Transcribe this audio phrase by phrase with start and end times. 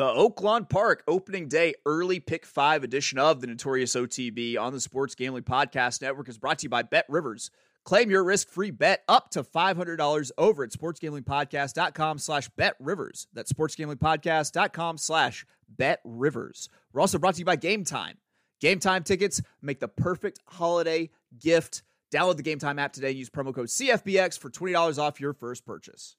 [0.00, 4.80] The Oaklawn Park opening day early pick five edition of the Notorious OTB on the
[4.80, 7.50] Sports Gambling Podcast Network is brought to you by Bet Rivers.
[7.84, 13.26] Claim your risk-free bet up to $500 over at sportsgamblingpodcast.com slash bet rivers.
[13.34, 16.70] That's sportsgamblingpodcast.com slash bet rivers.
[16.94, 18.16] We're also brought to you by Game Time.
[18.58, 21.82] Game Time tickets make the perfect holiday gift.
[22.10, 25.34] Download the Game Time app today and use promo code CFBX for $20 off your
[25.34, 26.16] first purchase.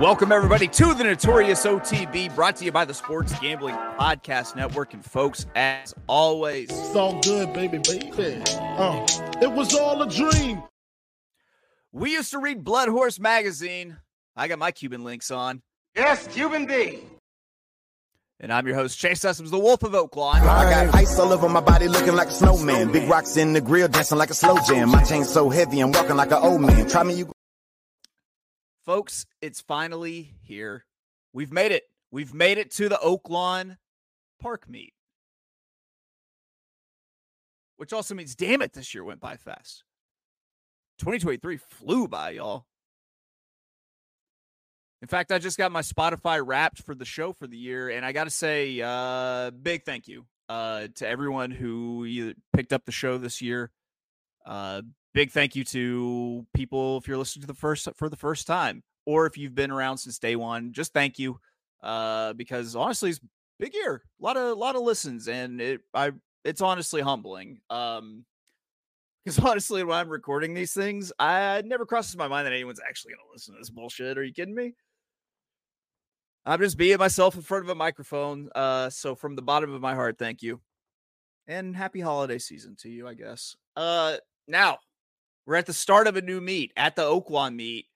[0.00, 4.94] Welcome, everybody, to the Notorious OTB, brought to you by the Sports Gambling Podcast Network.
[4.94, 8.42] And, folks, as always, It's all good, baby, baby.
[8.48, 9.06] Uh,
[9.42, 10.62] it was all a dream.
[11.92, 13.98] we used to read Blood Horse Magazine.
[14.34, 15.60] I got my Cuban links on.
[15.94, 17.00] Yes, Cuban D.
[18.40, 20.36] And I'm your host, Chase Sessoms, the Wolf of Oaklawn.
[20.36, 22.90] I got ice all over my body looking like a snowman.
[22.90, 24.88] Big rocks in the grill dancing like a slow jam.
[24.88, 26.88] My chain's so heavy I'm walking like an old man.
[26.88, 27.30] Try me, you
[28.90, 30.84] Folks, it's finally here.
[31.32, 31.84] We've made it.
[32.10, 33.76] We've made it to the Oaklawn
[34.42, 34.94] Park meet.
[37.76, 39.84] Which also means, damn it, this year went by fast.
[40.98, 42.66] 2023 flew by, y'all.
[45.02, 48.04] In fact, I just got my Spotify wrapped for the show for the year, and
[48.04, 52.90] I got to say, uh, big thank you uh, to everyone who picked up the
[52.90, 53.70] show this year.
[54.44, 54.82] Uh,
[55.14, 58.82] big thank you to people if you're listening to the first for the first time,
[59.06, 60.72] or if you've been around since day one.
[60.72, 61.38] Just thank you,
[61.82, 63.20] uh, because honestly, it's
[63.58, 66.12] big year, a lot of a lot of listens, and it I
[66.44, 67.60] it's honestly humbling.
[67.70, 68.24] Um,
[69.24, 73.12] because honestly, when I'm recording these things, I never crosses my mind that anyone's actually
[73.12, 74.16] to listen to this bullshit.
[74.16, 74.74] Are you kidding me?
[76.46, 78.48] I'm just being myself in front of a microphone.
[78.54, 80.60] Uh, so from the bottom of my heart, thank you,
[81.46, 83.56] and happy holiday season to you, I guess.
[83.76, 84.16] Uh,
[84.48, 84.78] now
[85.50, 87.86] we're at the start of a new meet at the Oaklawn meet.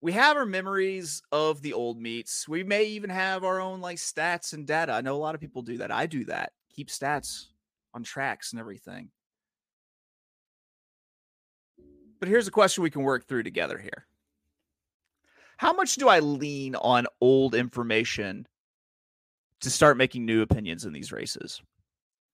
[0.00, 2.46] We have our memories of the old meets.
[2.46, 4.92] We may even have our own like stats and data.
[4.92, 5.90] I know a lot of people do that.
[5.90, 6.52] I do that.
[6.72, 7.46] Keep stats
[7.92, 9.10] on tracks and everything.
[12.20, 14.06] But here's a question we can work through together here.
[15.56, 18.46] How much do I lean on old information
[19.62, 21.60] to start making new opinions in these races?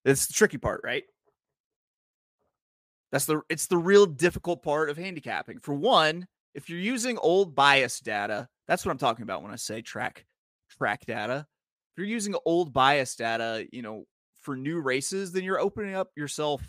[0.04, 1.04] It's the tricky part, right?
[3.14, 5.60] That's the it's the real difficult part of handicapping.
[5.60, 9.56] For one, if you're using old bias data, that's what I'm talking about when I
[9.56, 10.26] say track
[10.68, 11.46] track data.
[11.92, 14.06] If you're using old bias data, you know,
[14.40, 16.60] for new races, then you're opening up yourself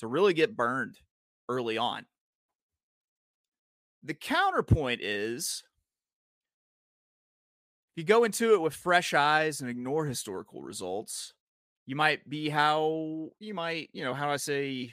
[0.00, 0.98] to really get burned
[1.48, 2.04] early on.
[4.02, 5.64] The counterpoint is
[7.96, 11.32] if you go into it with fresh eyes and ignore historical results,
[11.86, 14.92] you might be how you might, you know, how I say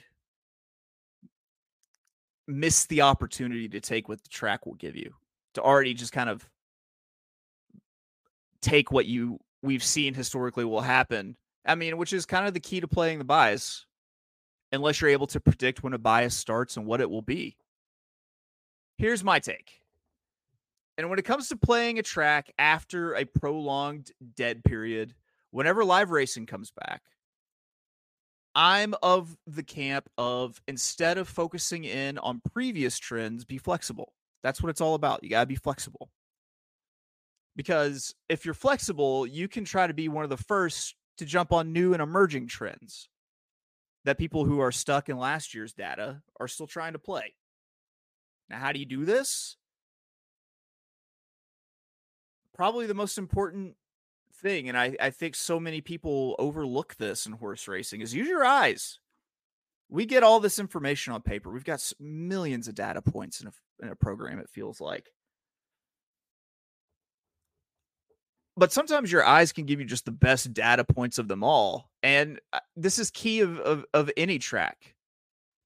[2.46, 5.14] miss the opportunity to take what the track will give you
[5.54, 6.48] to already just kind of
[8.60, 11.36] take what you we've seen historically will happen.
[11.64, 13.86] I mean, which is kind of the key to playing the bias,
[14.72, 17.56] unless you're able to predict when a bias starts and what it will be.
[18.98, 19.80] Here's my take.
[20.98, 25.14] And when it comes to playing a track after a prolonged dead period,
[25.50, 27.02] whenever live racing comes back,
[28.54, 34.12] I'm of the camp of instead of focusing in on previous trends, be flexible.
[34.42, 35.24] That's what it's all about.
[35.24, 36.10] You got to be flexible.
[37.56, 41.52] Because if you're flexible, you can try to be one of the first to jump
[41.52, 43.08] on new and emerging trends
[44.04, 47.34] that people who are stuck in last year's data are still trying to play.
[48.50, 49.56] Now, how do you do this?
[52.54, 53.76] Probably the most important
[54.34, 58.28] thing, and I, I think so many people overlook this in horse racing, is use
[58.28, 58.98] your eyes.
[59.88, 61.50] We get all this information on paper.
[61.50, 63.52] We've got millions of data points in a,
[63.84, 65.08] in a program, it feels like.
[68.56, 71.90] But sometimes your eyes can give you just the best data points of them all.
[72.02, 74.94] And uh, this is key of, of, of any track.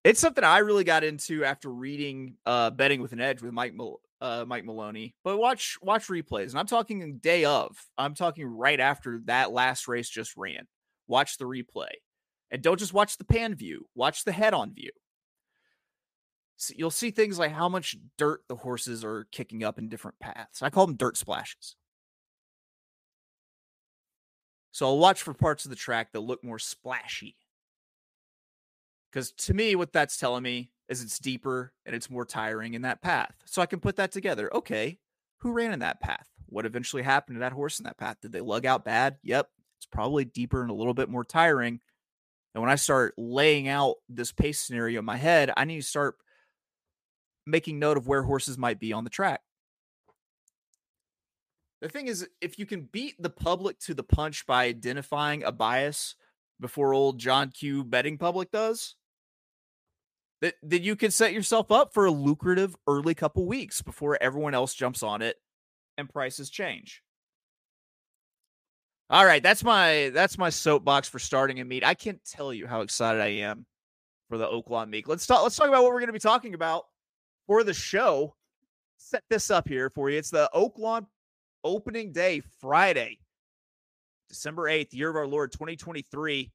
[0.05, 3.75] It's something I really got into after reading uh, Betting with an Edge with Mike
[4.21, 5.15] uh, Mike Maloney.
[5.25, 7.77] But watch watch replays, and I'm talking day of.
[7.97, 10.67] I'm talking right after that last race just ran.
[11.07, 11.91] Watch the replay,
[12.51, 13.87] and don't just watch the pan view.
[13.95, 14.91] Watch the head-on view.
[16.57, 20.19] So you'll see things like how much dirt the horses are kicking up in different
[20.19, 20.61] paths.
[20.61, 21.77] I call them dirt splashes.
[24.73, 27.37] So I'll watch for parts of the track that look more splashy.
[29.11, 32.83] Because to me, what that's telling me is it's deeper and it's more tiring in
[32.83, 33.35] that path.
[33.45, 34.53] So I can put that together.
[34.55, 34.99] Okay,
[35.39, 36.27] who ran in that path?
[36.47, 38.17] What eventually happened to that horse in that path?
[38.23, 39.19] Did they lug out bad?
[39.23, 39.49] Yep.
[39.79, 41.81] It's probably deeper and a little bit more tiring
[42.55, 45.87] And when I start laying out this pace scenario in my head, I need to
[45.87, 46.17] start
[47.47, 49.41] making note of where horses might be on the track.
[51.81, 55.53] The thing is, if you can beat the public to the punch by identifying a
[55.53, 56.17] bias
[56.59, 58.97] before old John Q betting public does,
[60.41, 64.55] that then you can set yourself up for a lucrative early couple weeks before everyone
[64.55, 65.37] else jumps on it
[65.97, 67.03] and prices change.
[69.11, 71.83] All right, that's my that's my soapbox for starting a meet.
[71.83, 73.65] I can't tell you how excited I am
[74.29, 75.09] for the Oaklawn meet.
[75.09, 75.43] Let's talk.
[75.43, 76.85] Let's talk about what we're going to be talking about
[77.47, 78.35] for the show.
[78.99, 80.19] Set this up here for you.
[80.19, 81.07] It's the Oaklawn
[81.65, 83.19] opening day, Friday,
[84.29, 86.53] December eighth, year of our Lord, twenty twenty three.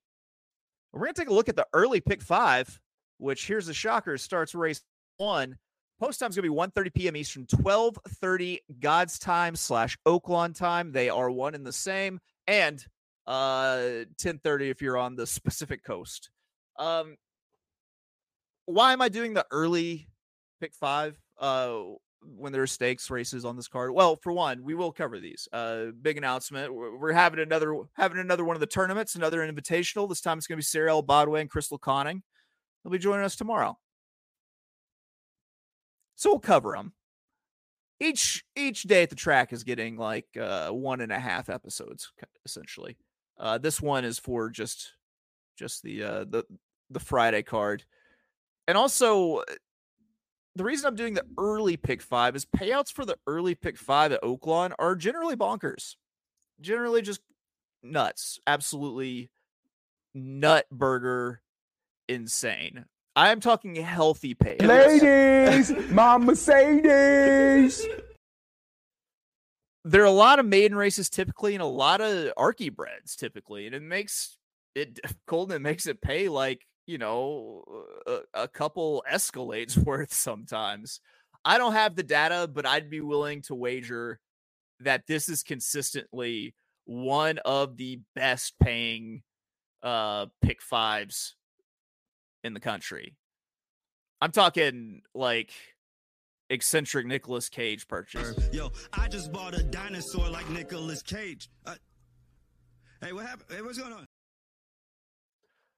[0.92, 2.80] We're going to take a look at the early pick five,
[3.24, 4.82] which here's the shocker starts race
[5.18, 5.58] one.
[6.00, 7.16] Post time's gonna be 1:30 p.m.
[7.16, 10.92] Eastern, 12:30 God's time slash Oaklawn time.
[10.92, 12.86] They are one and the same and
[13.26, 16.30] uh 10:30 if you're on the specific coast.
[16.78, 17.16] Um
[18.66, 20.08] why am I doing the early
[20.60, 21.80] pick 5 uh
[22.26, 23.92] when there are stakes races on this card?
[23.92, 25.48] Well, for one, we will cover these.
[25.54, 26.74] Uh big announcement.
[26.74, 30.10] We're having another having another one of the tournaments, another invitational.
[30.10, 31.02] This time it's going to be Sarah L.
[31.02, 32.22] Bodway and Crystal Conning.
[32.84, 33.78] They'll be joining us tomorrow.
[36.16, 36.94] So we'll cover them
[38.04, 42.12] each each day at the track is getting like uh one and a half episodes
[42.46, 42.98] essentially.
[43.40, 44.94] Uh this one is for just
[45.58, 46.44] just the uh the
[46.90, 47.84] the friday card.
[48.68, 49.44] And also uh,
[50.56, 54.12] the reason i'm doing the early pick five is payouts for the early pick five
[54.12, 55.96] at oaklawn are generally bonkers.
[56.62, 57.22] Generally just
[57.82, 58.40] nuts.
[58.46, 59.30] Absolutely
[60.14, 61.42] nut burger
[62.08, 62.86] insane
[63.16, 64.58] I'm talking healthy pay.
[64.58, 67.86] Ladies, my Mercedes.
[69.86, 73.68] There are a lot of maiden races typically and a lot of Archie breds typically,
[73.68, 74.38] and it makes
[74.74, 75.58] it Colton.
[75.58, 77.64] It makes it pay like you know
[78.08, 81.00] a, a couple Escalades worth sometimes.
[81.46, 84.20] I don't have the data, but I'd be willing to wager
[84.80, 86.56] that this is consistently
[86.86, 89.22] one of the best paying
[89.84, 91.36] uh pick fives
[92.44, 93.16] in the country.
[94.22, 95.52] I'm talking like
[96.50, 98.36] eccentric Nicolas Cage purchase.
[98.54, 101.50] Yo, I just bought a dinosaur like Nicolas Cage.
[101.66, 101.76] Uh,
[103.02, 103.50] hey, what happened?
[103.50, 104.08] Hey, what's going on?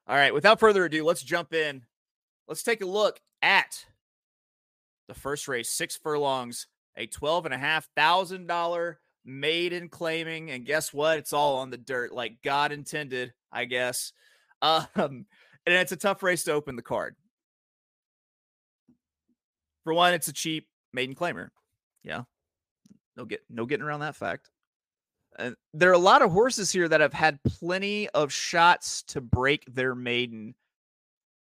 [0.08, 1.84] All right, without further ado, let's jump in.
[2.48, 3.86] Let's take a look at
[5.08, 10.66] the first race, six furlongs, a twelve and a half thousand dollar maiden claiming, and
[10.66, 11.18] guess what?
[11.18, 14.12] It's all on the dirt, like God intended, I guess.
[14.62, 15.26] Um,
[15.66, 17.16] and it's a tough race to open the card.
[19.84, 21.50] For one, it's a cheap maiden claimer.
[22.04, 22.24] Yeah.
[23.16, 24.50] No get no getting around that fact.
[25.74, 29.66] There are a lot of horses here that have had plenty of shots to break
[29.74, 30.56] their maiden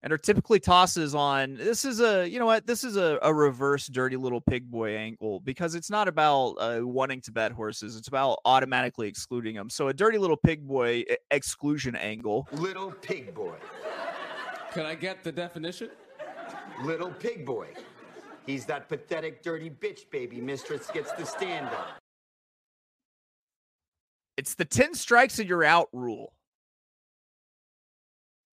[0.02, 3.32] and are typically tosses on this is a you know what this is a, a
[3.32, 7.96] reverse dirty little pig boy angle because it's not about uh, wanting to bet horses
[7.96, 13.34] it's about automatically excluding them so a dirty little pig boy exclusion angle little pig
[13.34, 13.54] boy
[14.78, 15.90] can I get the definition?
[16.84, 17.66] Little pig boy.
[18.46, 21.98] He's that pathetic, dirty bitch baby mistress gets the stand up.
[24.36, 26.32] It's the 10 strikes and you're out rule.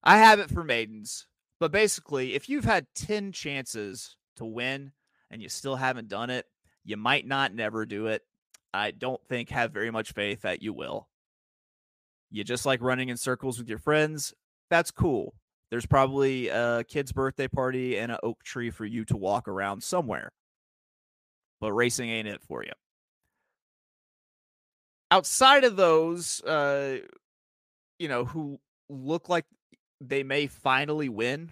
[0.03, 1.27] I have it for maidens,
[1.61, 4.93] but basically, if you've had 10 chances to win
[5.31, 6.47] and you still haven't done it,
[6.87, 8.23] you might not never do it.
[8.73, 11.07] I don't think have very much faith that you will.
[12.31, 14.33] You just like running in circles with your friends.
[14.71, 15.35] That's cool.
[15.75, 19.83] There's probably a kid's birthday party and an oak tree for you to walk around
[19.83, 20.31] somewhere.
[21.61, 22.71] But racing ain't it for you.
[25.11, 26.99] Outside of those, uh,
[27.99, 29.47] you know, who look like
[30.01, 31.51] they may finally win,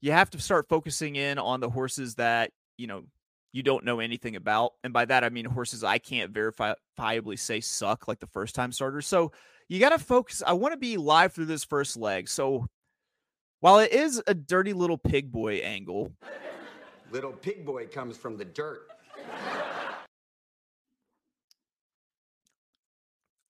[0.00, 3.04] you have to start focusing in on the horses that, you know,
[3.52, 4.72] you don't know anything about.
[4.82, 8.72] And by that, I mean horses I can't verifiably say suck like the first time
[8.72, 9.06] starters.
[9.06, 9.30] So
[9.70, 10.42] you got to focus.
[10.44, 12.28] I want to be live through this first leg.
[12.28, 12.66] So
[13.60, 16.12] while it is a dirty little pig boy angle,
[17.12, 18.88] little pig boy comes from the dirt.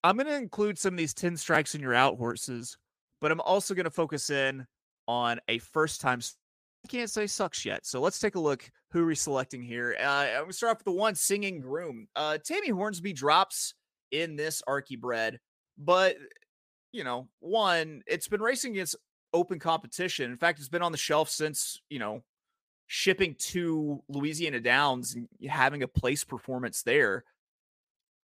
[0.05, 2.77] I'm going to include some of these 10 strikes in your out horses,
[3.23, 4.67] but I'm also going to focus in
[5.09, 6.21] on a first time.
[6.85, 7.87] I can't say sucks yet.
[7.87, 9.97] So let's take a look who we're selecting here.
[9.99, 12.09] Uh, I'm going to start off with the one singing groom.
[12.15, 13.73] Uh, Tammy Hornsby drops
[14.11, 15.39] in this Archie bred.
[15.83, 16.17] But,
[16.93, 18.97] you know, one, it's been racing against
[19.33, 20.31] open competition.
[20.31, 22.23] In fact, it's been on the shelf since, you know,
[22.87, 27.25] shipping to Louisiana Downs and having a place performance there.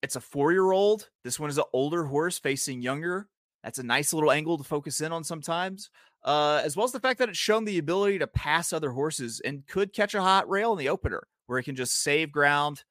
[0.02, 1.08] It's a four year old.
[1.24, 3.28] This one is an older horse facing younger.
[3.64, 5.90] That's a nice little angle to focus in on sometimes,
[6.24, 9.40] uh, as well as the fact that it's shown the ability to pass other horses
[9.44, 12.84] and could catch a hot rail in the opener where it can just save ground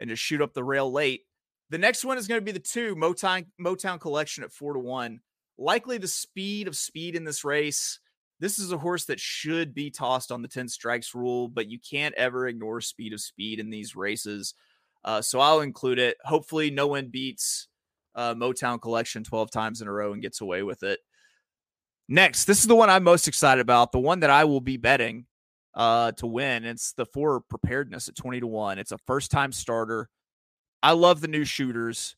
[0.00, 1.22] and just shoot up the rail late.
[1.70, 4.78] The next one is going to be the two Motown Motown Collection at four to
[4.78, 5.20] one.
[5.58, 7.98] Likely the speed of speed in this race.
[8.38, 11.78] This is a horse that should be tossed on the 10 strikes rule, but you
[11.78, 14.52] can't ever ignore speed of speed in these races.
[15.02, 16.18] Uh, so I'll include it.
[16.22, 17.68] Hopefully, no one beats
[18.14, 21.00] uh, Motown Collection 12 times in a row and gets away with it.
[22.08, 24.76] Next, this is the one I'm most excited about, the one that I will be
[24.76, 25.26] betting
[25.74, 26.64] uh, to win.
[26.64, 28.78] It's the four preparedness at 20 to 1.
[28.78, 30.08] It's a first time starter.
[30.82, 32.16] I love the new shooters.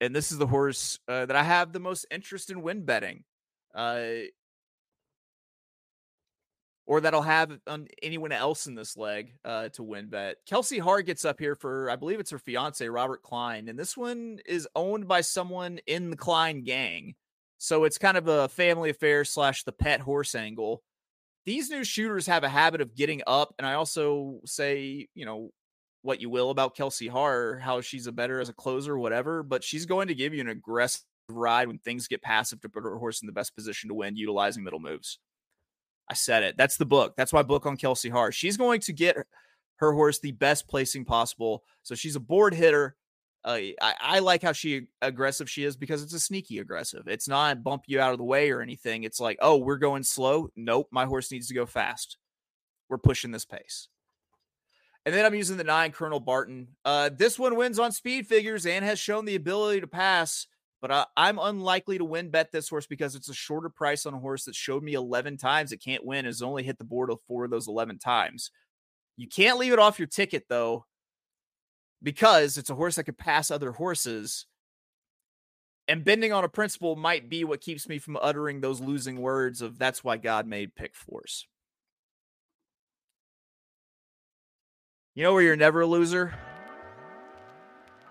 [0.00, 3.24] And this is the horse uh, that I have the most interest in win betting.
[3.74, 4.26] Uh,
[6.86, 10.36] or that I'll have on anyone else in this leg uh, to win bet.
[10.46, 13.68] Kelsey Hart gets up here for, I believe it's her fiance, Robert Klein.
[13.68, 17.14] And this one is owned by someone in the Klein gang.
[17.58, 20.82] So it's kind of a family affair slash the pet horse angle.
[21.46, 23.54] These new shooters have a habit of getting up.
[23.58, 25.50] And I also say, you know,
[26.04, 29.64] what you will about Kelsey Hart, how she's a better as a closer, whatever, but
[29.64, 32.98] she's going to give you an aggressive ride when things get passive to put her
[32.98, 35.18] horse in the best position to win, utilizing middle moves.
[36.10, 36.58] I said it.
[36.58, 37.14] That's the book.
[37.16, 38.34] That's my book on Kelsey Hart.
[38.34, 39.16] She's going to get
[39.76, 41.64] her horse the best placing possible.
[41.82, 42.96] So she's a board hitter.
[43.42, 47.04] Uh, I, I, like how she aggressive she is because it's a sneaky aggressive.
[47.06, 49.04] It's not bump you out of the way or anything.
[49.04, 50.48] It's like, oh, we're going slow.
[50.54, 52.18] Nope, my horse needs to go fast.
[52.90, 53.88] We're pushing this pace.
[55.06, 56.68] And then I'm using the nine Colonel Barton.
[56.84, 60.46] Uh, this one wins on speed figures and has shown the ability to pass
[60.84, 64.12] but uh, I'm unlikely to win bet this horse because it's a shorter price on
[64.12, 67.08] a horse that showed me 11 times it can't win, has only hit the board
[67.10, 68.50] of four of those 11 times.
[69.16, 70.84] You can't leave it off your ticket though,
[72.02, 74.44] because it's a horse that could pass other horses.
[75.88, 79.62] And bending on a principle might be what keeps me from uttering those losing words
[79.62, 81.46] of that's why God made pick fours.
[85.16, 86.34] You know where you're never a loser?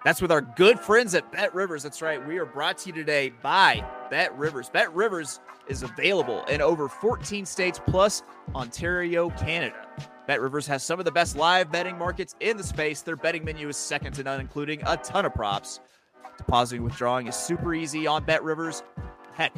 [0.05, 1.83] That's with our good friends at Bet Rivers.
[1.83, 2.25] That's right.
[2.25, 4.69] We are brought to you today by Bet Rivers.
[4.69, 8.23] Bet Rivers is available in over 14 states plus
[8.55, 9.85] Ontario, Canada.
[10.27, 13.01] Bet Rivers has some of the best live betting markets in the space.
[13.01, 15.81] Their betting menu is second to none, including a ton of props.
[16.37, 18.81] Depositing and withdrawing is super easy on Bet Rivers.
[19.33, 19.53] Heck,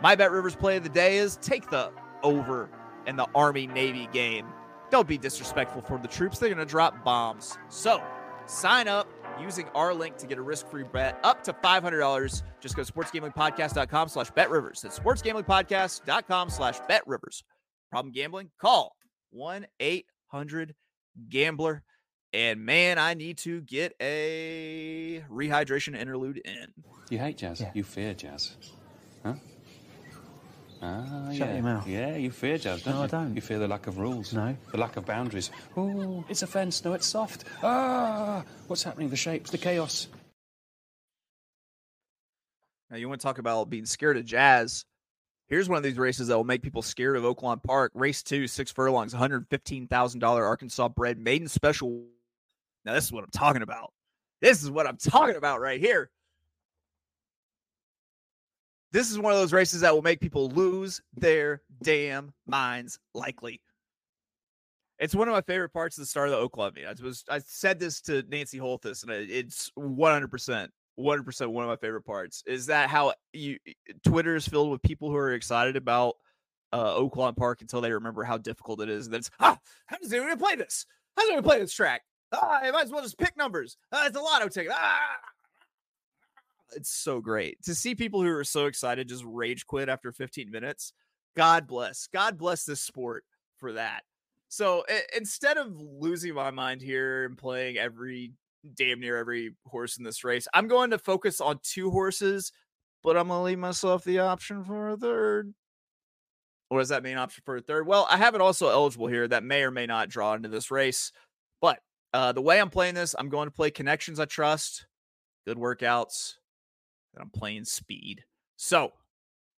[0.00, 1.90] my Bet Rivers play of the day is take the
[2.22, 2.70] over
[3.08, 4.46] in the Army Navy game.
[4.94, 6.38] Don't be disrespectful for the troops.
[6.38, 7.58] They're going to drop bombs.
[7.68, 8.00] So
[8.46, 9.08] sign up
[9.40, 12.42] using our link to get a risk-free bet up to $500.
[12.60, 14.82] Just go to sportsgamblingpodcast.com slash betrivers.
[14.82, 17.42] That's sportsgamblingpodcast.com slash betrivers.
[17.90, 18.50] Problem gambling?
[18.60, 18.94] Call
[19.36, 21.82] 1-800-GAMBLER.
[22.32, 26.68] And man, I need to get a rehydration interlude in.
[27.10, 27.60] You hate jazz.
[27.60, 27.72] Yeah.
[27.74, 28.58] You fear jazz.
[29.24, 29.34] Huh?
[30.86, 31.54] Ah, Shut yeah.
[31.54, 31.86] your mouth.
[31.86, 33.04] Yeah, you fear jazz, don't No, you?
[33.04, 33.34] I don't.
[33.34, 34.34] You fear the lack of rules.
[34.34, 34.54] No.
[34.70, 35.50] The lack of boundaries.
[35.78, 36.84] Oh, it's a fence.
[36.84, 37.44] No, it's soft.
[37.62, 39.08] Ah, what's happening?
[39.08, 40.08] The shapes, the chaos.
[42.90, 44.84] Now, you want to talk about being scared of jazz?
[45.48, 47.92] Here's one of these races that will make people scared of Oaklawn Park.
[47.94, 52.04] Race two, six furlongs, $115,000 Arkansas bred maiden special.
[52.84, 53.92] Now, this is what I'm talking about.
[54.42, 56.10] This is what I'm talking about right here.
[58.94, 63.60] This is one of those races that will make people lose their damn minds, likely.
[65.00, 66.86] It's one of my favorite parts of the start of the Oaklawn meet.
[66.86, 71.68] I was I said this to Nancy Holthus, and it's 100 percent 100% one of
[71.68, 73.58] my favorite parts is that how you
[74.06, 76.14] Twitter is filled with people who are excited about
[76.72, 79.06] uh Oaklawn Park until they remember how difficult it is.
[79.06, 80.86] And then it's ah, how does anyone play this?
[81.16, 82.02] How does anyone play this track?
[82.30, 83.76] Ah, I might as well just pick numbers.
[83.90, 84.70] Ah, it's a lotto ticket.
[84.72, 85.33] Ah.
[86.74, 90.50] It's so great to see people who are so excited just rage quit after 15
[90.50, 90.92] minutes.
[91.36, 92.06] God bless.
[92.06, 93.24] God bless this sport
[93.58, 94.02] for that.
[94.48, 98.32] So i- instead of losing my mind here and playing every
[98.76, 100.48] damn near every horse in this race.
[100.54, 102.52] I'm going to focus on two horses,
[103.02, 105.52] but I'm going to leave myself the option for a third.
[106.68, 107.86] What does that mean, option for a third?
[107.86, 110.70] Well, I have it also eligible here that may or may not draw into this
[110.70, 111.12] race.
[111.60, 111.80] But
[112.12, 114.86] uh, the way I'm playing this, I'm going to play connections I trust,
[115.46, 116.34] good workouts,
[117.14, 118.24] and I'm playing speed.
[118.56, 118.92] So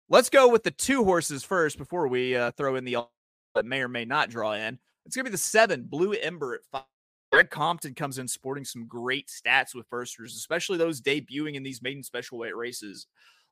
[0.09, 2.97] let's go with the two horses first before we uh, throw in the
[3.55, 4.79] that may or may not draw in.
[5.05, 6.85] It's going to be the seven, Blue Ember at five.
[7.33, 11.83] Greg Compton comes in sporting some great stats with firsters, especially those debuting in these
[11.83, 13.07] maiden special weight races.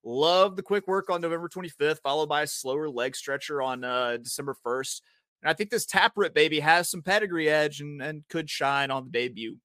[0.05, 4.17] Love the quick work on November 25th, followed by a slower leg stretcher on uh,
[4.19, 5.01] December 1st.
[5.43, 9.05] And I think this Taproot baby has some pedigree edge and, and could shine on
[9.05, 9.57] the debut.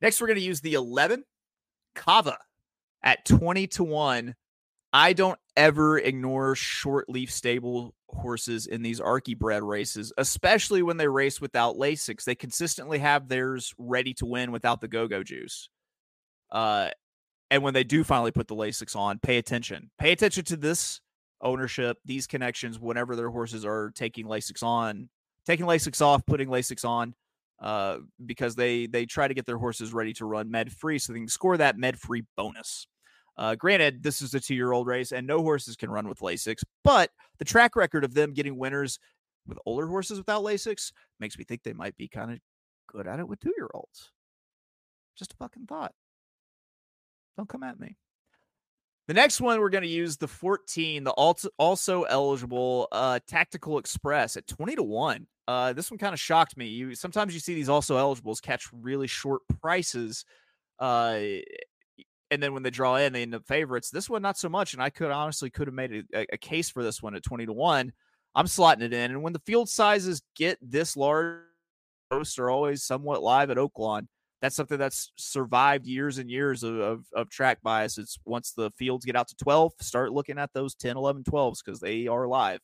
[0.00, 1.24] Next, we're going to use the 11
[1.94, 2.38] Kava
[3.04, 4.34] at 20 to 1.
[4.92, 11.08] I don't ever ignore Shortleaf Stable horses in these Archie bred races, especially when they
[11.08, 12.24] race without Lasix.
[12.24, 15.68] They consistently have theirs ready to win without the go go juice.
[16.50, 16.90] Uh,
[17.50, 19.90] and when they do finally put the Lasix on, pay attention.
[19.98, 21.00] Pay attention to this
[21.40, 25.08] ownership, these connections, whenever their horses are taking Lasix on,
[25.44, 27.14] taking Lasix off, putting Lasix on,
[27.60, 31.12] uh, because they they try to get their horses ready to run med free so
[31.12, 32.86] they can score that med free bonus.
[33.36, 36.20] Uh, granted, this is a two year old race and no horses can run with
[36.20, 38.98] Lasix, but the track record of them getting winners
[39.46, 42.38] with older horses without Lasix makes me think they might be kind of
[42.86, 44.10] good at it with two year olds.
[45.16, 45.92] Just a fucking thought.
[47.36, 47.96] Don't come at me.
[49.06, 53.76] The next one we're going to use the 14, the also, also eligible uh, Tactical
[53.78, 55.26] Express at 20 to 1.
[55.46, 56.68] Uh, this one kind of shocked me.
[56.68, 60.24] You sometimes you see these also eligibles catch really short prices.
[60.78, 61.18] Uh,
[62.34, 63.90] and then when they draw in, they end up favorites.
[63.90, 64.74] This one, not so much.
[64.74, 67.46] And I could honestly could have made a, a case for this one at 20
[67.46, 67.92] to 1.
[68.34, 69.10] I'm slotting it in.
[69.12, 71.40] And when the field sizes get this large,
[72.10, 74.06] most are always somewhat live at Oaklawn
[74.44, 77.96] that's something that's survived years and years of, of, of, track bias.
[77.96, 81.64] It's once the fields get out to 12, start looking at those 10, 11, 12s
[81.64, 82.60] because they are live.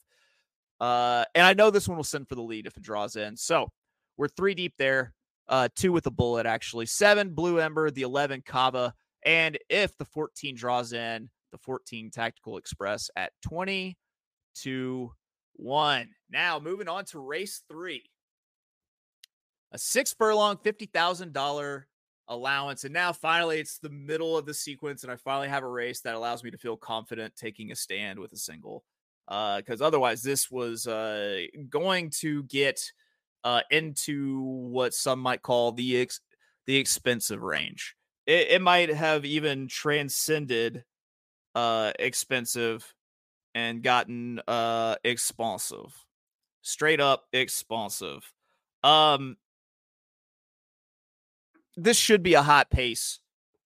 [0.79, 3.35] Uh, and I know this one will send for the lead if it draws in.
[3.35, 3.71] So
[4.19, 5.15] we're three deep there,
[5.49, 6.85] uh, two with a bullet, actually.
[6.85, 8.93] Seven, Blue Ember, the 11, Kava.
[9.25, 13.97] And if the 14 draws in, the 14 Tactical Express at 20
[14.63, 15.13] to
[15.55, 16.09] 1.
[16.31, 18.05] Now moving on to race three
[19.73, 21.83] a six furlong, $50,000
[22.29, 22.85] allowance.
[22.85, 26.01] And now finally it's the middle of the sequence, and I finally have a race
[26.01, 28.85] that allows me to feel confident taking a stand with a single.
[29.29, 32.81] Because uh, otherwise, this was uh, going to get
[33.45, 36.21] uh, into what some might call the ex-
[36.67, 37.95] the expensive range.
[38.31, 40.85] It, it might have even transcended
[41.57, 42.95] uh, expensive
[43.57, 45.93] and gotten uh, expensive,
[46.63, 48.33] straight up expensive.
[48.85, 49.37] Um,
[51.77, 53.19] this should be a hot pace,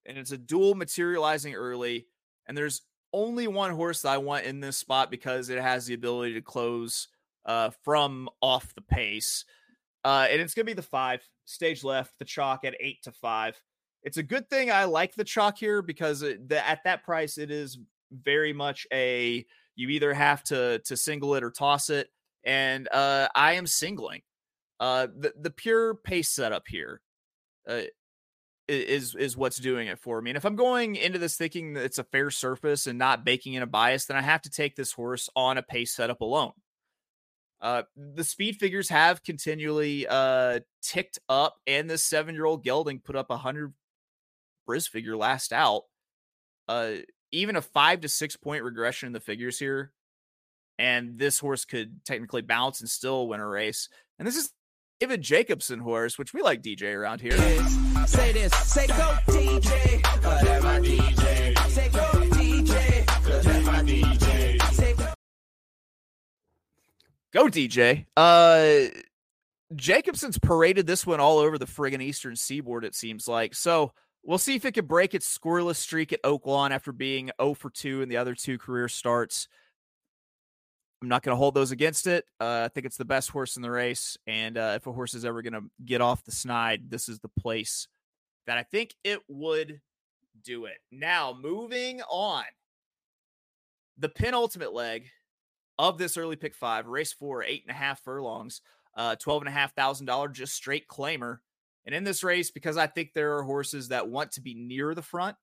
[0.06, 2.06] and it's a duel materializing early.
[2.46, 2.80] And there's
[3.12, 6.40] only one horse that I want in this spot because it has the ability to
[6.40, 7.08] close
[7.44, 9.44] uh, from off the pace.
[10.04, 13.60] Uh, and it's to be the five stage left, the chalk at eight to five
[14.04, 17.38] it's a good thing I like the chalk here because it, the, at that price,
[17.38, 17.78] it is
[18.12, 19.44] very much a
[19.76, 22.08] you either have to to single it or toss it,
[22.44, 24.22] and uh, I am singling.
[24.78, 27.00] Uh, the the pure pace setup here
[27.66, 27.80] uh,
[28.68, 30.30] is is what's doing it for me.
[30.30, 33.54] And if I'm going into this thinking that it's a fair surface and not baking
[33.54, 36.52] in a bias, then I have to take this horse on a pace setup alone.
[37.60, 43.00] Uh, the speed figures have continually uh, ticked up, and this seven year old gelding
[43.00, 43.72] put up 100
[44.66, 45.82] Bris figure last out.
[46.68, 46.94] Uh,
[47.32, 49.92] even a five to six point regression in the figures here,
[50.78, 53.88] and this horse could technically bounce and still win a race.
[54.18, 54.52] And this is
[55.00, 57.36] David Jacobson horse, which we like DJ around here.
[58.06, 58.94] Say this, say go
[59.26, 61.68] DJ, DJ.
[61.68, 63.04] Say go DJ,
[67.32, 68.06] go DJ.
[68.16, 68.90] Uh
[69.74, 72.84] Jacobson's paraded this one all over the friggin' Eastern Seaboard.
[72.84, 73.92] It seems like so.
[74.24, 77.68] We'll see if it can break its scoreless streak at Oaklawn after being 0 for
[77.68, 79.48] 2 in the other two career starts.
[81.02, 82.24] I'm not going to hold those against it.
[82.40, 84.16] Uh, I think it's the best horse in the race.
[84.26, 87.20] And uh, if a horse is ever going to get off the snide, this is
[87.20, 87.86] the place
[88.46, 89.82] that I think it would
[90.42, 90.78] do it.
[90.90, 92.44] Now, moving on.
[93.98, 95.06] The penultimate leg
[95.78, 98.60] of this early pick five, race four, eight and a half furlongs,
[98.96, 101.38] uh, twelve and a half thousand dollar, just straight claimer.
[101.86, 104.94] And in this race, because I think there are horses that want to be near
[104.94, 105.36] the front,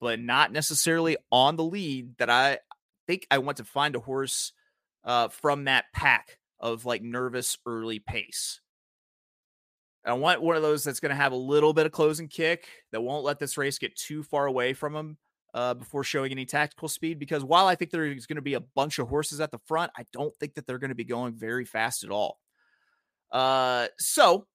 [0.00, 2.58] but not necessarily on the lead, that I
[3.06, 4.52] think I want to find a horse
[5.04, 8.60] uh, from that pack of like nervous early pace.
[10.04, 12.66] I want one of those that's going to have a little bit of closing kick
[12.92, 15.18] that won't let this race get too far away from him
[15.52, 17.18] uh, before showing any tactical speed.
[17.18, 19.92] Because while I think there's going to be a bunch of horses at the front,
[19.96, 22.38] I don't think that they're going to be going very fast at all.
[23.30, 24.46] Uh, so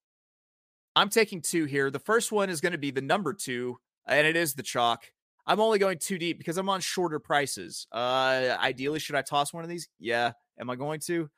[0.96, 1.92] I'm taking two here.
[1.92, 3.78] The first one is going to be the number two,
[4.08, 5.04] and it is the chalk.
[5.48, 7.86] I'm only going too deep because I'm on shorter prices.
[7.92, 9.88] Uh, ideally, should I toss one of these?
[10.00, 10.32] Yeah.
[10.60, 11.30] Am I going to?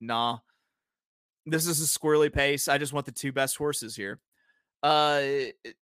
[0.00, 0.38] Nah.
[1.44, 2.68] This is a squirrely pace.
[2.68, 4.20] I just want the two best horses here.
[4.82, 5.22] Uh,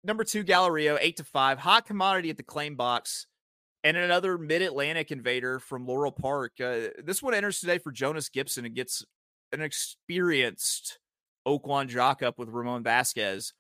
[0.04, 3.28] number two, Gallerio, eight to five, hot commodity at the claim box,
[3.84, 6.54] and another Mid Atlantic invader from Laurel Park.
[6.60, 9.06] Uh, this one enters today for Jonas Gibson and gets
[9.52, 11.00] an experienced
[11.48, 13.54] Oaklawn jock up with Ramon Vazquez.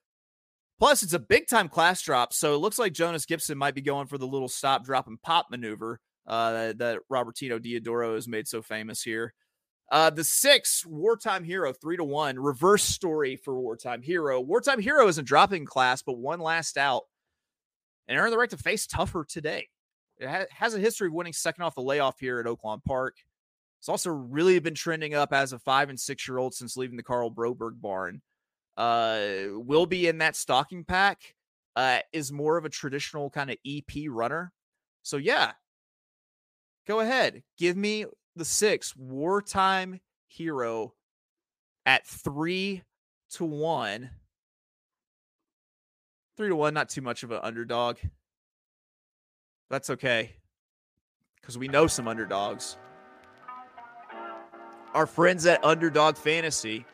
[0.79, 3.81] Plus, it's a big time class drop, so it looks like Jonas Gibson might be
[3.81, 8.47] going for the little stop, drop, and pop maneuver uh, that, Robertino Diodoro has made
[8.47, 9.33] so famous here.
[9.91, 14.41] Uh, the six wartime hero, three to one, reverse story for wartime hero.
[14.41, 17.03] Wartime hero isn't dropping class, but one last out
[18.07, 19.67] and earned the right to face tougher today.
[20.17, 23.15] It ha- has a history of winning second off the layoff here at Oaklawn Park.
[23.83, 26.95] It's also really been trending up as a five and six year old since leaving
[26.95, 28.21] the Karl Broberg barn.
[28.77, 31.35] Uh, will be in that stalking pack.
[31.75, 34.53] Uh, is more of a traditional kind of EP runner.
[35.01, 35.51] So yeah,
[36.87, 38.05] go ahead, give me
[38.37, 40.93] the six wartime hero
[41.85, 42.83] at three
[43.31, 44.11] to one.
[46.37, 47.97] Three to one, not too much of an underdog.
[49.69, 50.37] That's okay.
[51.41, 52.77] Because we know some underdogs.
[54.93, 56.85] Our friends at Underdog Fantasy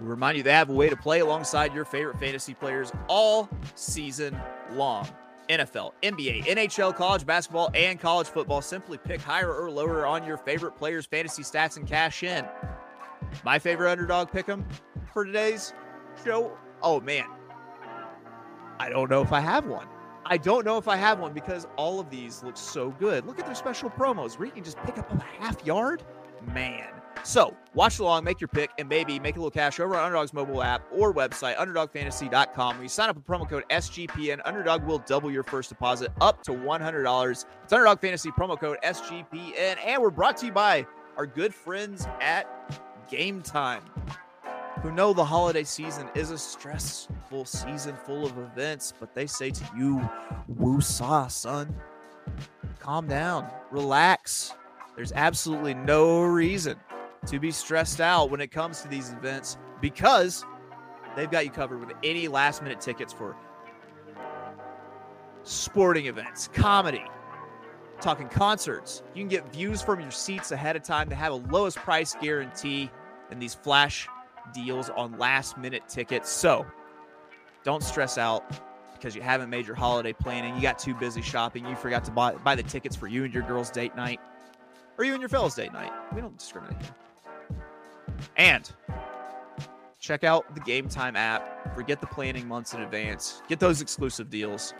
[0.00, 3.48] we remind you they have a way to play alongside your favorite fantasy players all
[3.74, 4.38] season
[4.72, 5.06] long.
[5.50, 8.62] NFL, NBA, NHL, college basketball, and college football.
[8.62, 12.46] Simply pick higher or lower on your favorite players' fantasy stats and cash in.
[13.44, 14.64] My favorite underdog pick 'em
[15.12, 15.74] for today's
[16.24, 16.56] show.
[16.82, 17.26] Oh man,
[18.78, 19.88] I don't know if I have one.
[20.24, 23.26] I don't know if I have one because all of these look so good.
[23.26, 26.04] Look at their special promos where you can just pick up a half yard.
[26.54, 26.88] Man.
[27.22, 30.32] So watch along, make your pick, and maybe make a little cash over on Underdog's
[30.32, 32.76] mobile app or website, underdogfantasy.com.
[32.76, 36.42] When you sign up with promo code SGPN, Underdog will double your first deposit up
[36.44, 37.44] to $100.
[37.64, 39.76] It's Underdog Fantasy promo code SGPN.
[39.84, 42.46] And we're brought to you by our good friends at
[43.10, 43.82] Game Time
[44.82, 49.50] who know the holiday season is a stressful season full of events, but they say
[49.50, 50.08] to you,
[50.58, 51.74] woosah, son.
[52.78, 54.54] Calm down, relax.
[54.96, 56.78] There's absolutely no reason
[57.26, 60.44] to be stressed out when it comes to these events because
[61.16, 63.36] they've got you covered with any last minute tickets for
[65.42, 67.04] sporting events, comedy,
[68.00, 69.02] talking concerts.
[69.14, 71.08] You can get views from your seats ahead of time.
[71.08, 72.90] They have a lowest price guarantee
[73.30, 74.08] and these flash
[74.52, 76.28] deals on last minute tickets.
[76.30, 76.66] So
[77.64, 78.44] don't stress out
[78.94, 80.54] because you haven't made your holiday planning.
[80.56, 81.66] You got too busy shopping.
[81.66, 84.20] You forgot to buy, buy the tickets for you and your girl's date night
[85.00, 85.90] or you and your fellas' date night.
[86.14, 86.94] We don't discriminate here.
[88.36, 88.70] And
[89.98, 91.74] check out the Game Time app.
[91.74, 93.42] Forget the planning months in advance.
[93.48, 94.74] Get those exclusive deals.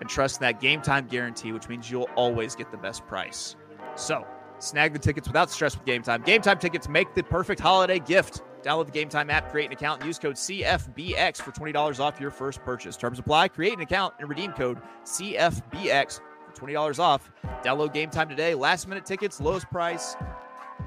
[0.00, 3.54] And trust that Game Time guarantee, which means you'll always get the best price.
[3.94, 4.26] So,
[4.58, 6.22] Snag the tickets without stress with Game Time.
[6.22, 8.42] Game Time tickets make the perfect holiday gift.
[8.62, 12.20] Download the Game Time app, create an account, and use code CFBX for $20 off
[12.20, 12.96] your first purchase.
[12.96, 13.48] Terms apply.
[13.48, 16.20] Create an account and redeem code CFBX
[16.54, 17.30] $20 off.
[17.62, 18.54] Download Game Time today.
[18.54, 20.16] Last minute tickets, lowest price,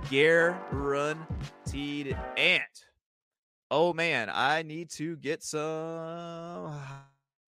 [0.09, 1.25] guaranteed.
[2.37, 2.63] And
[3.71, 6.79] oh man, I need to get some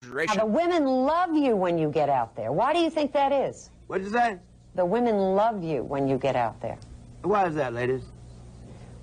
[0.02, 2.52] Now, the women love you when you get out there.
[2.52, 3.70] Why do you think that is?
[3.86, 4.40] What is that?
[4.74, 6.78] The women love you when you get out there.
[7.22, 8.02] Why is that, ladies?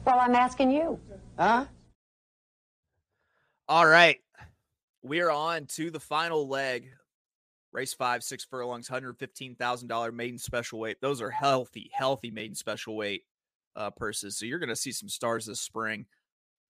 [0.05, 0.99] Well, I'm asking you.
[1.37, 1.65] Huh?
[3.67, 4.19] All right.
[5.01, 6.91] We are on to the final leg.
[7.75, 11.01] Race five, six furlongs, $115,000 maiden special weight.
[11.01, 13.23] Those are healthy, healthy maiden special weight
[13.75, 14.37] uh, purses.
[14.37, 16.05] So you're going to see some stars this spring.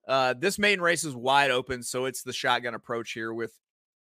[0.08, 1.84] Uh, this maiden race is wide open.
[1.84, 3.54] So it's the shotgun approach here with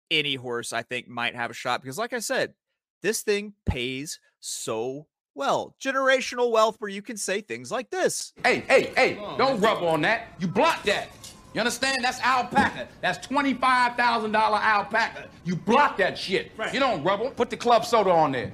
[0.09, 1.81] any horse I think might have a shot.
[1.81, 2.53] Because, like I said,
[3.01, 5.75] this thing pays so well.
[5.79, 8.33] Generational wealth where you can say things like this.
[8.43, 10.29] Hey, hey, hey, don't rub on that.
[10.39, 11.09] You block that.
[11.55, 12.03] You understand?
[12.03, 12.89] That's alpaca.
[12.99, 15.29] That's $25,000 alpaca.
[15.45, 16.51] You block that shit.
[16.73, 17.31] You don't rubble.
[17.31, 18.51] Put the club soda on there.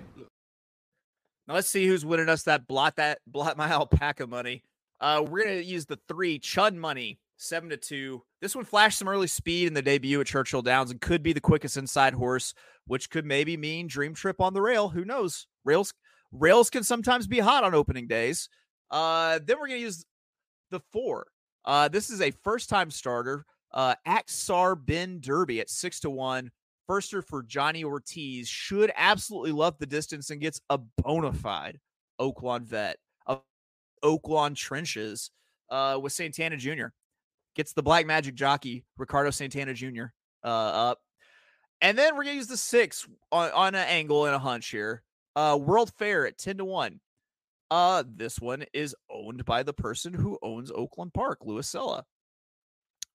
[1.47, 4.63] Now let's see who's winning us that blot that blot my alpaca money.
[4.99, 8.21] Uh, we're gonna use the three Chud money seven to two.
[8.39, 11.33] This one flashed some early speed in the debut at Churchill Downs and could be
[11.33, 12.53] the quickest inside horse,
[12.85, 14.89] which could maybe mean dream trip on the rail.
[14.89, 15.47] Who knows?
[15.65, 15.91] Rails
[16.31, 18.47] rails can sometimes be hot on opening days.
[18.91, 20.05] Uh, then we're gonna use
[20.69, 21.30] the four.
[21.65, 23.45] Uh, this is a first time starter.
[23.73, 26.51] Uh, Aksar Ben Derby at six to one.
[26.89, 31.79] Firster for Johnny Ortiz should absolutely love the distance and gets a bona fide
[32.19, 32.97] Oaklawn vet
[33.27, 33.41] of
[34.03, 35.31] Oaklawn trenches
[35.69, 36.87] uh, with Santana Jr.
[37.55, 40.05] Gets the Black Magic jockey Ricardo Santana Jr.
[40.43, 40.99] Uh, up,
[41.81, 45.03] and then we're gonna use the six on, on an angle and a hunch here.
[45.35, 46.99] Uh, World Fair at ten to one.
[47.71, 52.03] Uh, this one is owned by the person who owns Oaklawn Park, Louis Cella.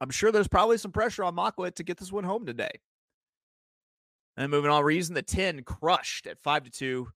[0.01, 2.81] I'm sure there's probably some pressure on Makwa to get this one home today.
[4.39, 7.09] And moving on, we're the 10 crushed at 5 to 2.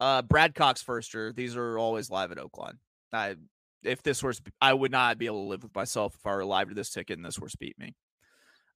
[0.00, 1.34] Uh Brad Cox firster.
[1.34, 2.74] These are always live at Oaklawn.
[3.12, 3.36] I
[3.82, 6.44] if this horse I would not be able to live with myself if I were
[6.44, 7.94] live to this ticket and this horse beat me.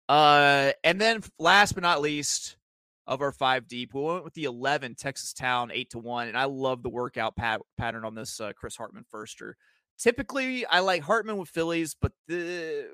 [0.08, 2.56] Uh, and then last but not least
[3.08, 6.28] of our five deep, we went with the 11 Texas Town eight to one.
[6.28, 9.54] And I love the workout pat- pattern on this uh, Chris Hartman firster.
[9.98, 12.86] Typically, I like Hartman with fillies, but the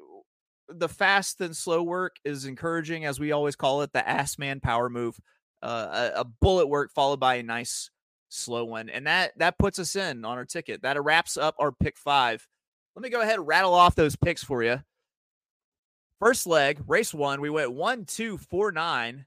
[0.68, 4.60] the fast and slow work is encouraging, as we always call it, the ass man
[4.60, 5.18] power move.
[5.62, 7.90] Uh, a, a bullet work followed by a nice
[8.30, 10.82] slow one, and that that puts us in on our ticket.
[10.82, 12.46] That wraps up our pick five.
[12.94, 14.80] Let me go ahead and rattle off those picks for you.
[16.20, 19.26] First leg, race one, we went one, two, four, nine.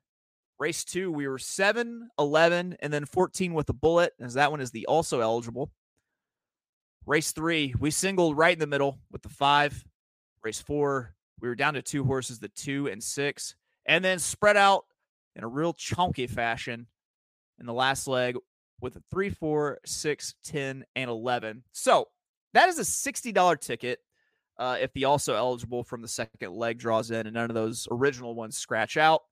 [0.60, 4.62] Race two, we were 7, 11, and then 14 with a bullet, as that one
[4.62, 5.72] is the also eligible.
[7.06, 9.86] Race three, we singled right in the middle with the five.
[10.44, 14.58] Race four, we were down to two horses, the two and six, and then spread
[14.58, 14.86] out
[15.36, 16.88] in a real chunky fashion
[17.60, 18.36] in the last leg
[18.82, 21.64] with a three, four, six, 10, and 11.
[21.72, 22.08] So
[22.54, 24.00] that is a $60 ticket
[24.58, 27.88] uh, if the also eligible from the second leg draws in and none of those
[27.92, 29.24] original ones scratch out.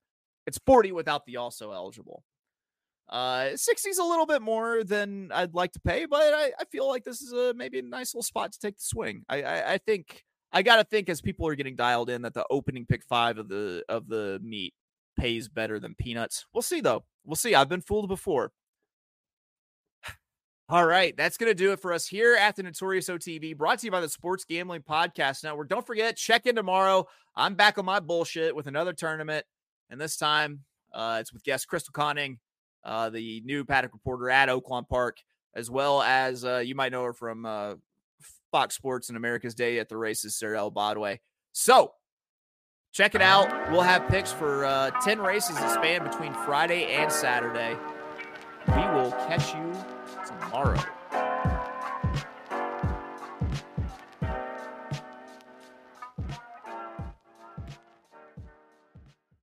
[0.46, 2.22] It's 40 without the also eligible.
[3.08, 6.64] Uh, 60 is a little bit more than I'd like to pay, but I, I
[6.70, 9.22] feel like this is a maybe a nice little spot to take the swing.
[9.28, 12.34] I, I, I think I got to think as people are getting dialed in that
[12.34, 14.74] the opening pick five of the of the meet
[15.16, 16.46] pays better than peanuts.
[16.52, 17.04] We'll see though.
[17.24, 17.54] We'll see.
[17.54, 18.52] I've been fooled before.
[20.68, 23.78] All right, that's going to do it for us here at the Notorious OTB, brought
[23.78, 25.68] to you by the Sports Gambling Podcast Network.
[25.68, 27.06] Don't forget, check in tomorrow.
[27.36, 29.46] I'm back on my bullshit with another tournament,
[29.90, 30.64] and this time
[30.96, 32.38] uh, it's with guest Crystal Conning,
[32.84, 35.18] uh, the new paddock reporter at Oaklawn Park,
[35.54, 37.74] as well as uh, you might know her from uh,
[38.50, 41.20] Fox Sports and America's Day at the races, Sarah El Bodway.
[41.52, 41.92] So
[42.92, 43.70] check it out.
[43.70, 47.76] We'll have picks for uh, 10 races that span between Friday and Saturday.
[48.68, 49.72] We will catch you
[50.26, 50.82] tomorrow.